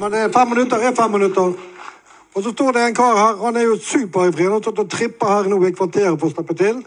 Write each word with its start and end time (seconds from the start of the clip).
Men 0.00 0.12
det 0.12 0.20
er 0.20 0.32
fem 0.32 0.48
minutter 0.48 0.76
er 0.76 0.94
fem 0.94 1.10
minutter. 1.10 1.52
Og 2.34 2.42
så 2.42 2.52
står 2.52 2.72
det 2.72 2.86
en 2.86 2.94
kar 2.94 3.16
her, 3.16 3.44
han 3.44 3.56
er 3.56 3.62
jo 3.62 3.78
superivrig. 3.78 4.44
Han 4.44 4.52
har 4.52 4.60
stått 4.60 4.78
og 4.78 4.90
trippa 4.90 5.26
her 5.26 5.48
nå 5.48 5.60
i 5.66 5.70
kvarteret 5.70 6.18
for 6.20 6.26
å 6.26 6.34
slippe 6.34 6.56
til. 6.58 6.80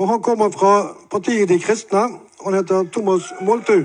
Og 0.00 0.08
han 0.08 0.22
kommer 0.22 0.50
fra 0.50 0.72
partiet 1.12 1.48
De 1.48 1.58
kristne. 1.60 2.06
Han 2.44 2.54
heter 2.54 2.88
Thomas 2.92 3.32
Moltu. 3.40 3.84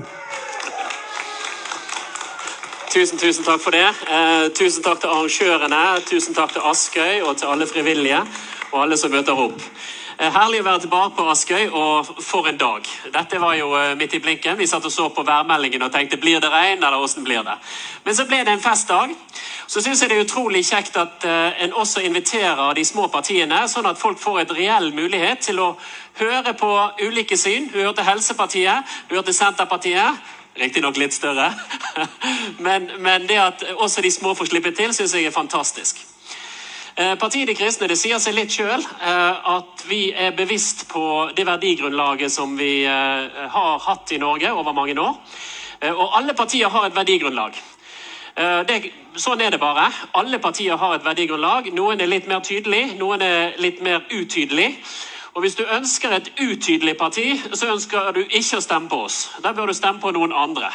Tusen, 2.88 3.18
tusen 3.18 3.44
takk 3.44 3.60
for 3.60 3.76
det. 3.76 3.84
Eh, 3.84 4.48
tusen 4.56 4.82
takk 4.82 5.00
til 5.00 5.12
arrangørene, 5.12 5.82
tusen 6.08 6.34
takk 6.34 6.56
til 6.56 6.64
Askøy 6.64 7.20
og 7.20 7.36
til 7.36 7.52
alle 7.52 7.66
frivillige 7.66 8.22
og 8.72 8.82
alle 8.82 8.96
som 8.96 9.12
møter 9.12 9.36
opp. 9.36 9.60
Eh, 10.18 10.32
herlig 10.34 10.64
å 10.64 10.64
være 10.66 10.80
tilbake 10.82 11.14
på 11.14 11.24
Askøy, 11.30 11.68
og 11.78 12.08
for 12.26 12.48
en 12.50 12.56
dag. 12.58 12.88
Dette 13.14 13.38
var 13.38 13.52
jo 13.54 13.68
eh, 13.78 13.92
midt 13.94 14.16
i 14.16 14.18
blinken. 14.18 14.56
Vi 14.58 14.66
satt 14.66 14.88
og 14.88 14.90
så 14.90 15.04
på 15.14 15.22
værmeldingen 15.22 15.84
og 15.86 15.92
tenkte 15.94 16.18
blir 16.18 16.40
det 16.42 16.50
regn, 16.50 16.82
eller 16.82 16.98
åssen 16.98 17.22
blir 17.22 17.44
det? 17.46 17.54
Men 18.02 18.16
så 18.18 18.26
ble 18.26 18.40
det 18.42 18.56
en 18.56 18.64
festdag. 18.64 19.14
Så 19.70 19.84
syns 19.84 20.02
jeg 20.02 20.10
det 20.10 20.16
er 20.18 20.26
utrolig 20.26 20.64
kjekt 20.66 20.98
at 20.98 21.22
eh, 21.22 21.62
en 21.62 21.78
også 21.84 22.02
inviterer 22.02 22.74
de 22.74 22.86
små 22.88 23.06
partiene, 23.14 23.62
sånn 23.70 23.86
at 23.86 24.02
folk 24.02 24.18
får 24.18 24.40
et 24.42 24.56
reell 24.58 24.90
mulighet 24.96 25.46
til 25.52 25.62
å 25.62 25.70
høre 26.18 26.56
på 26.58 26.72
ulike 27.06 27.38
syn. 27.38 27.70
Du 27.70 27.78
hørte 27.78 28.02
Helsepartiet, 28.02 28.98
du 29.06 29.14
hørte 29.20 29.36
Senterpartiet. 29.36 30.34
Riktignok 30.58 30.98
litt 30.98 31.14
større. 31.14 31.52
men, 32.66 32.90
men 32.98 33.30
det 33.30 33.38
at 33.38 33.68
også 33.76 34.02
de 34.02 34.10
små 34.10 34.34
får 34.34 34.50
slippe 34.50 34.74
til, 34.74 34.90
syns 34.90 35.14
jeg 35.14 35.30
er 35.30 35.42
fantastisk. 35.42 36.08
Eh, 36.98 37.14
Partiet 37.14 37.46
De 37.46 37.54
kristne 37.54 37.86
det 37.86 37.94
sier 37.98 38.18
seg 38.18 38.34
litt 38.34 38.50
sjøl 38.50 38.82
at 38.82 39.84
vi 39.86 40.08
er 40.10 40.32
bevisst 40.34 40.88
på 40.90 41.30
det 41.36 41.44
verdigrunnlaget 41.46 42.32
som 42.34 42.56
vi 42.58 42.80
eh, 42.90 43.44
har 43.54 43.78
hatt 43.84 44.10
i 44.12 44.18
Norge 44.18 44.50
over 44.50 44.74
mange 44.74 44.96
år. 44.98 45.12
Eh, 45.80 45.92
Og 45.94 46.16
alle 46.18 46.34
partier 46.34 46.68
har 46.68 46.88
et 46.88 46.96
verdigrunnlag. 46.96 47.54
Eh, 48.34 48.64
Det, 48.66 48.90
sånn 49.14 49.40
er 49.40 49.54
det 49.54 49.60
bare. 49.62 49.86
Alle 50.14 50.40
partier 50.42 50.74
har 50.76 50.96
et 50.96 51.04
verdigrunnlag. 51.06 51.70
Noen 51.72 52.00
er 52.00 52.10
litt 52.10 52.26
mer 52.26 52.40
tydelig, 52.40 52.98
noen 52.98 53.22
er 53.22 53.54
litt 53.62 53.78
mer 53.80 54.02
utydelig. 54.10 54.74
Og 55.34 55.42
Hvis 55.42 55.54
du 55.54 55.62
ønsker 55.70 56.10
et 56.16 56.32
utydelig 56.40 56.96
parti, 56.98 57.40
så 57.54 57.70
ønsker 57.76 58.10
du 58.12 58.24
ikke 58.24 58.58
å 58.58 58.60
stemme 58.60 58.88
på 58.90 59.04
oss. 59.04 59.28
Da 59.42 59.52
bør 59.52 59.66
du 59.66 59.72
stemme 59.72 60.00
på 60.00 60.10
noen 60.10 60.32
andre. 60.34 60.72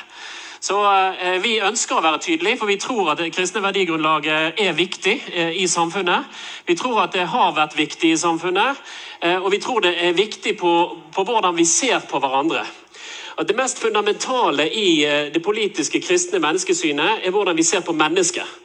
Så 0.63 0.77
eh, 1.19 1.41
Vi 1.43 1.57
ønsker 1.59 1.97
å 1.97 2.03
være 2.05 2.21
tydelige, 2.23 2.57
for 2.61 2.71
vi 2.71 2.77
tror 2.79 3.09
at 3.11 3.19
det 3.19 3.33
kristne 3.35 3.59
verdigrunnlaget 3.65 4.61
er 4.63 4.77
viktig 4.77 5.15
eh, 5.33 5.57
i 5.59 5.65
samfunnet. 5.67 6.29
Vi 6.63 6.77
tror 6.79 7.01
at 7.03 7.17
det 7.17 7.25
har 7.33 7.51
vært 7.57 7.75
viktig 7.75 8.13
i 8.13 8.19
samfunnet, 8.21 8.79
eh, 9.19 9.35
og 9.35 9.49
vi 9.51 9.59
tror 9.59 9.83
det 9.83 9.91
er 9.99 10.15
viktig 10.15 10.55
på, 10.61 10.71
på 11.11 11.25
hvordan 11.27 11.57
vi 11.59 11.67
ser 11.67 11.99
på 12.07 12.21
hverandre. 12.23 12.63
At 13.35 13.49
Det 13.49 13.57
mest 13.59 13.81
fundamentale 13.81 14.69
i 14.69 15.03
det 15.33 15.41
politiske 15.43 15.99
kristne 15.99 16.39
menneskesynet 16.39 17.25
er 17.25 17.33
hvordan 17.33 17.57
vi 17.57 17.65
ser 17.67 17.81
på 17.83 17.95
mennesket. 17.97 18.62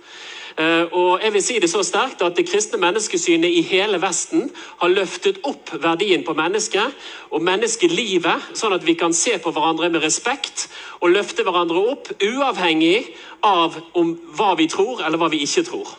Eh, 0.59 0.93
Og 0.93 1.21
jeg 1.23 1.33
vil 1.33 1.43
si 1.43 1.59
det 1.59 1.71
så 1.71 1.83
sterkt 1.83 2.23
at 2.23 2.37
Det 2.37 2.49
kristne 2.49 2.81
menneskesynet 2.81 3.51
i 3.51 3.63
hele 3.63 4.01
Vesten 4.03 4.51
har 4.81 4.89
løftet 4.89 5.39
opp 5.45 5.71
verdien 5.83 6.25
på 6.25 6.35
mennesket 6.35 6.95
og 7.31 7.43
menneskelivet, 7.43 8.51
sånn 8.55 8.75
at 8.75 8.87
vi 8.87 8.95
kan 8.95 9.13
se 9.13 9.39
på 9.39 9.53
hverandre 9.55 9.91
med 9.91 10.03
respekt 10.03 10.69
og 11.01 11.11
løfte 11.11 11.45
hverandre 11.47 11.79
opp, 11.93 12.09
uavhengig 12.23 13.15
av 13.43 13.77
om 13.95 14.17
hva 14.35 14.55
vi 14.59 14.67
tror 14.67 15.05
eller 15.07 15.19
hva 15.19 15.29
vi 15.31 15.45
ikke 15.47 15.63
tror. 15.63 15.95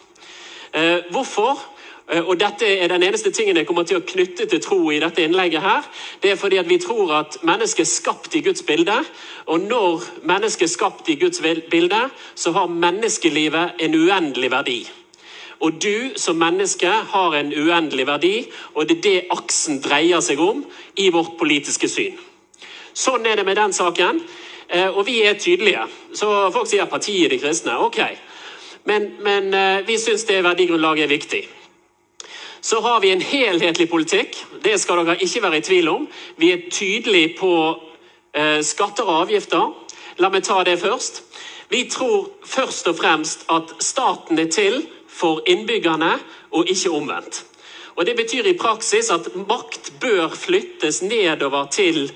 Eh, 0.74 1.08
Hvorfor? 1.12 1.79
Eh, 2.10 2.24
Og 2.26 2.40
dette 2.40 2.66
er 2.66 2.88
den 2.88 3.04
eneste 3.04 3.32
tingen 3.32 3.58
jeg 3.58 3.68
kommer 3.68 3.84
til 3.84 3.98
å 4.00 4.06
knytte 4.06 4.46
til 4.50 4.62
tro 4.62 4.92
i 4.92 5.00
dette 5.00 5.22
innlegget 5.24 5.62
her. 5.62 5.84
Det 6.22 6.32
er 6.32 6.36
fordi 6.36 6.58
at 6.58 6.70
vi 6.70 6.78
tror 6.78 7.14
at 7.20 7.38
mennesket 7.44 7.86
er 7.86 7.92
skapt 7.92 8.36
i 8.36 8.42
Guds 8.42 8.64
bilde. 8.64 8.96
Og 9.46 9.60
når 9.60 10.04
mennesket 10.24 10.68
er 10.68 10.74
skapt 10.74 11.10
i 11.10 11.16
Guds 11.16 11.42
bilde, 11.72 12.10
så 12.36 12.52
har 12.52 12.68
menneskelivet 12.68 13.80
en 13.80 13.96
uendelig 13.96 14.52
verdi. 14.52 14.80
Og 15.60 15.82
du 15.84 16.14
som 16.16 16.38
menneske 16.40 16.88
har 16.88 17.34
en 17.36 17.54
uendelig 17.54 18.08
verdi, 18.08 18.48
og 18.74 18.90
det 18.90 18.98
er 18.98 19.02
det 19.02 19.28
aksen 19.36 19.82
dreier 19.84 20.22
seg 20.24 20.40
om 20.40 20.64
i 20.96 21.10
vårt 21.12 21.36
politiske 21.38 21.90
syn. 21.92 22.16
Sånn 22.94 23.26
er 23.28 23.36
det 23.36 23.46
med 23.46 23.58
den 23.60 23.74
saken. 23.74 24.22
Eh, 24.70 24.88
Og 24.98 25.06
vi 25.06 25.22
er 25.24 25.34
tydelige. 25.34 25.86
Så 26.14 26.52
folk 26.52 26.68
sier 26.68 26.86
partiet 26.86 27.32
De 27.32 27.40
kristne. 27.40 27.78
Ok. 27.78 28.00
Men, 28.86 29.12
men 29.20 29.54
eh, 29.54 29.86
vi 29.88 29.98
syns 29.98 30.24
det 30.26 30.44
verdigrunnlaget 30.44 31.04
er 31.04 31.08
viktig. 31.08 31.59
Så 32.62 32.82
har 32.82 33.00
vi 33.00 33.12
en 33.12 33.22
helhetlig 33.22 33.90
politikk. 33.90 34.38
Det 34.64 34.80
skal 34.80 35.04
dere 35.04 35.20
ikke 35.24 35.42
være 35.42 35.58
i 35.58 35.66
tvil 35.66 35.90
om. 35.90 36.08
Vi 36.38 36.52
er 36.52 36.66
tydelige 36.72 37.36
på 37.40 37.54
eh, 38.34 38.60
skatter 38.64 39.08
og 39.08 39.26
avgifter. 39.26 39.72
La 40.20 40.30
meg 40.30 40.44
ta 40.44 40.64
det 40.68 40.80
først. 40.82 41.24
Vi 41.70 41.86
tror 41.92 42.32
først 42.46 42.88
og 42.92 42.98
fremst 42.98 43.46
at 43.54 43.76
staten 43.84 44.40
er 44.40 44.50
til 44.52 44.82
for 45.08 45.44
innbyggerne, 45.48 46.18
og 46.52 46.70
ikke 46.70 46.92
omvendt. 46.92 47.46
Og 47.96 48.06
Det 48.06 48.16
betyr 48.16 48.48
i 48.48 48.58
praksis 48.58 49.10
at 49.12 49.28
makt 49.36 49.94
bør 50.00 50.30
flyttes 50.30 51.02
nedover 51.02 51.68
til 51.72 52.12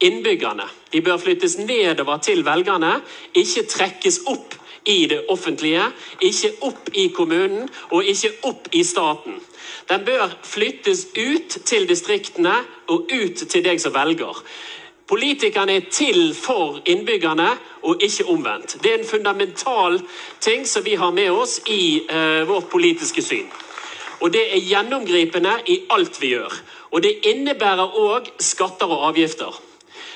innbyggerne. 0.00 0.66
De 0.92 1.02
bør 1.02 1.16
flyttes 1.16 1.58
nedover 1.58 2.18
til 2.18 2.44
velgerne, 2.44 3.00
ikke 3.34 3.66
trekkes 3.68 4.20
opp 4.26 4.56
i 4.84 5.06
det 5.06 5.24
offentlige, 5.28 5.84
ikke 6.20 6.52
opp 6.60 6.90
i 6.94 7.08
kommunen 7.14 7.68
og 7.90 8.04
ikke 8.04 8.32
opp 8.48 8.68
i 8.72 8.84
staten. 8.84 9.40
Den 9.88 10.04
bør 10.04 10.28
flyttes 10.44 11.06
ut 11.18 11.56
til 11.66 11.88
distriktene 11.88 12.54
og 12.88 13.10
ut 13.12 13.48
til 13.48 13.64
deg 13.64 13.80
som 13.80 13.94
velger. 13.94 14.44
Politikerne 15.10 15.74
er 15.80 15.88
til 15.90 16.34
for 16.34 16.78
innbyggerne 16.86 17.48
og 17.82 18.02
ikke 18.02 18.28
omvendt. 18.30 18.76
Det 18.82 18.92
er 18.92 18.98
en 18.98 19.08
fundamental 19.08 19.98
ting 20.40 20.68
som 20.68 20.84
vi 20.84 20.94
har 20.94 21.10
med 21.10 21.30
oss 21.30 21.58
i 21.66 22.06
uh, 22.06 22.48
vårt 22.48 22.68
politiske 22.70 23.22
syn. 23.22 23.48
Og 24.20 24.32
det 24.32 24.44
er 24.54 24.62
gjennomgripende 24.62 25.56
i 25.66 25.80
alt 25.90 26.20
vi 26.22 26.36
gjør. 26.36 26.54
Og 26.90 27.02
det 27.02 27.16
innebærer 27.26 27.98
òg 27.98 28.30
skatter 28.38 28.86
og 28.86 29.08
avgifter. 29.08 29.69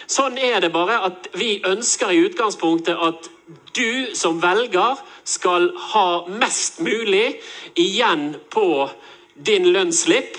Sånn 0.07 0.39
er 0.39 0.61
det 0.61 0.73
bare 0.75 1.01
at 1.09 1.29
vi 1.39 1.59
ønsker 1.67 2.13
i 2.13 2.25
utgangspunktet 2.27 2.99
at 2.99 3.31
du 3.77 4.15
som 4.17 4.41
velger 4.43 5.01
skal 5.25 5.71
ha 5.93 6.09
mest 6.29 6.81
mulig 6.85 7.41
igjen 7.75 8.35
på 8.53 8.91
din 9.35 9.71
lønnsslipp 9.75 10.37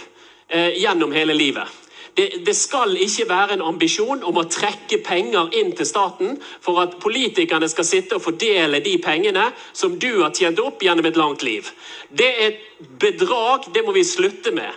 eh, 0.48 0.78
gjennom 0.80 1.12
hele 1.14 1.34
livet. 1.34 1.68
Det, 2.16 2.46
det 2.48 2.54
skal 2.56 2.96
ikke 2.96 3.28
være 3.28 3.58
en 3.58 3.66
ambisjon 3.74 4.22
om 4.24 4.38
å 4.40 4.46
trekke 4.48 5.02
penger 5.04 5.52
inn 5.60 5.74
til 5.76 5.88
staten 5.90 6.38
for 6.64 6.80
at 6.86 6.96
politikerne 7.04 7.68
skal 7.68 7.88
sitte 7.88 8.16
og 8.16 8.24
fordele 8.24 8.80
de 8.86 8.94
pengene 9.04 9.50
som 9.76 9.98
du 10.00 10.22
har 10.22 10.32
tjent 10.32 10.62
opp 10.64 10.84
gjennom 10.86 11.10
et 11.10 11.20
langt 11.20 11.44
liv. 11.44 11.68
Det 12.08 12.30
er 12.46 12.56
bedrag. 13.02 13.68
Det 13.76 13.84
må 13.84 13.92
vi 13.98 14.06
slutte 14.08 14.56
med. 14.56 14.72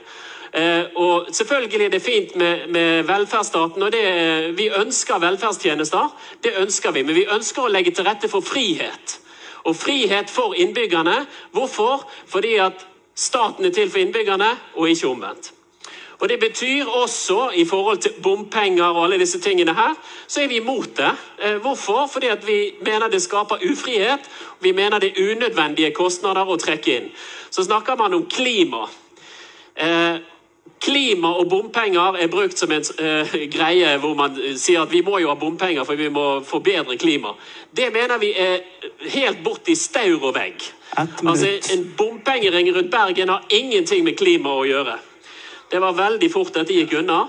Eh, 0.52 0.84
og 0.96 1.26
Selvfølgelig 1.32 1.84
er 1.84 1.88
det 1.88 2.02
fint 2.02 2.36
med, 2.36 2.66
med 2.68 3.02
velferdsstaten, 3.02 3.82
og 3.82 3.92
det, 3.92 4.04
vi 4.58 4.68
ønsker 4.68 5.18
velferdstjenester. 5.18 6.08
Det 6.44 6.52
ønsker 6.58 6.90
vi, 6.90 7.02
men 7.02 7.14
vi 7.14 7.26
ønsker 7.34 7.62
å 7.62 7.72
legge 7.72 7.90
til 7.90 8.04
rette 8.08 8.28
for 8.28 8.40
frihet. 8.40 9.18
Og 9.64 9.76
frihet 9.76 10.30
for 10.30 10.54
innbyggerne. 10.54 11.26
Hvorfor? 11.52 12.08
Fordi 12.26 12.54
at 12.64 12.86
staten 13.14 13.64
er 13.64 13.70
til 13.70 13.90
for 13.90 13.98
innbyggerne, 13.98 14.50
og 14.74 14.90
ikke 14.90 15.08
omvendt. 15.08 15.52
Og 16.18 16.28
Det 16.28 16.40
betyr 16.40 16.86
også, 16.86 17.50
i 17.54 17.64
forhold 17.64 17.98
til 17.98 18.12
bompenger 18.22 18.84
og 18.84 19.04
alle 19.04 19.18
disse 19.18 19.40
tingene 19.40 19.74
her, 19.74 19.94
så 20.26 20.42
er 20.42 20.48
vi 20.48 20.56
imot 20.56 20.96
det. 20.96 21.10
Eh, 21.42 21.56
Hvorfor? 21.56 22.08
Fordi 22.12 22.26
at 22.26 22.46
vi 22.46 22.74
mener 22.82 23.08
det 23.08 23.22
skaper 23.22 23.62
ufrihet. 23.70 24.20
Vi 24.60 24.72
mener 24.72 24.98
det 24.98 25.12
er 25.12 25.30
unødvendige 25.30 25.94
kostnader 25.94 26.48
å 26.48 26.56
trekke 26.56 26.96
inn. 26.96 27.12
Så 27.50 27.62
snakker 27.64 27.96
man 27.96 28.14
om 28.14 28.26
klima. 28.26 28.88
Eh, 29.76 30.16
Klima 30.80 31.32
og 31.40 31.48
bompenger 31.50 32.16
er 32.22 32.30
brukt 32.30 32.58
som 32.58 32.70
en 32.70 32.84
uh, 33.00 33.32
greie 33.50 33.96
hvor 33.98 34.14
man 34.18 34.36
eh, 34.38 34.54
sier 34.54 34.84
at 34.84 34.92
vi 34.92 35.00
må 35.02 35.18
jo 35.18 35.32
ha 35.32 35.34
bompenger 35.38 35.84
for 35.84 35.98
vi 35.98 36.08
må 36.12 36.26
forbedre 36.46 36.96
klima. 36.96 37.32
Det 37.74 37.90
mener 37.92 38.20
vi 38.22 38.30
er 38.38 38.62
helt 39.10 39.42
borti 39.42 39.74
staur 39.74 40.22
og 40.30 40.36
vegg. 40.36 40.62
Altså, 40.98 41.50
En 41.74 41.84
bompengering 41.98 42.70
rundt 42.74 42.90
Bergen 42.90 43.28
har 43.28 43.44
ingenting 43.50 44.04
med 44.04 44.16
klima 44.16 44.54
å 44.54 44.64
gjøre. 44.66 44.96
Det 45.70 45.80
var 45.82 45.98
veldig 45.98 46.30
fort 46.32 46.54
dette 46.54 46.72
gikk 46.72 46.94
unna. 47.02 47.26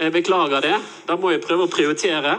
Jeg 0.00 0.12
beklager 0.12 0.60
det. 0.64 0.76
Da 1.08 1.16
må 1.16 1.32
jeg 1.32 1.42
prøve 1.44 1.66
å 1.66 1.72
prioritere. 1.72 2.38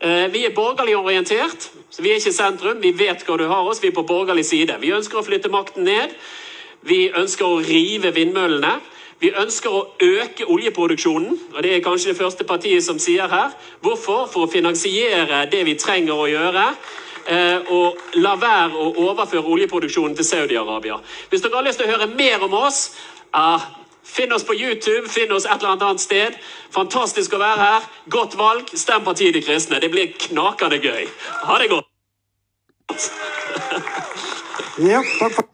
Eh, 0.00 0.26
Vi 0.32 0.44
er 0.44 0.54
borgerlig 0.54 0.96
orientert, 0.96 1.70
så 1.90 2.02
vi 2.02 2.10
er 2.10 2.20
ikke 2.20 2.32
sentrum. 2.32 2.82
Vi 2.82 2.92
vet 2.92 3.24
hva 3.24 3.38
du 3.38 3.46
har 3.48 3.62
oss. 3.64 3.82
Vi 3.82 3.88
er 3.88 3.96
på 3.96 4.06
borgerlig 4.06 4.44
side. 4.44 4.76
Vi 4.80 4.92
ønsker 4.92 5.18
å 5.18 5.24
flytte 5.24 5.50
makten 5.50 5.84
ned. 5.84 6.12
Vi 6.82 7.08
ønsker 7.10 7.46
å 7.46 7.62
rive 7.64 8.12
vindmøllene. 8.12 8.80
Vi 9.20 9.30
ønsker 9.30 9.70
å 9.70 9.86
øke 10.02 10.44
oljeproduksjonen, 10.50 11.38
og 11.54 11.62
det 11.62 11.76
er 11.76 11.80
kanskje 11.84 12.12
det 12.12 12.18
første 12.18 12.44
partiet 12.44 12.84
som 12.84 12.98
sier 12.98 13.28
her. 13.28 13.54
Hvorfor? 13.80 14.26
For 14.32 14.46
å 14.46 14.50
finansiere 14.52 15.46
det 15.52 15.64
vi 15.66 15.74
trenger 15.74 16.14
å 16.14 16.28
gjøre. 16.28 16.66
eh, 17.26 17.58
Og 17.70 17.96
la 18.14 18.34
være 18.36 18.74
å 18.76 18.90
overføre 19.08 19.44
oljeproduksjonen 19.44 20.16
til 20.16 20.24
Saudi-Arabia. 20.24 20.98
Hvis 21.30 21.40
dere 21.40 21.56
har 21.56 21.64
lyst 21.64 21.78
til 21.78 21.86
å 21.88 21.96
høre 21.96 22.06
mer 22.14 22.42
om 22.44 22.52
oss, 22.54 22.90
ah, 23.32 23.60
finn 24.04 24.32
oss 24.32 24.44
på 24.44 24.54
YouTube, 24.54 25.08
finn 25.08 25.32
oss 25.32 25.46
et 25.46 25.52
eller 25.62 25.68
annet 25.80 26.00
sted. 26.00 26.34
Fantastisk 26.70 27.32
å 27.32 27.38
være 27.38 27.58
her. 27.58 27.80
Godt 28.10 28.36
valg. 28.36 28.68
Stem 28.74 29.04
partiet 29.04 29.34
De 29.34 29.40
kristne. 29.42 29.80
Det 29.80 29.90
blir 29.90 30.12
knakende 30.28 30.78
gøy. 30.82 31.08
Ha 31.48 31.58
det 31.58 31.70
godt. 31.70 31.86
Ja, 34.78 35.02
takk 35.18 35.32
for 35.34 35.44